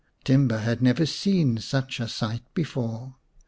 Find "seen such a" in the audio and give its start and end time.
1.05-2.07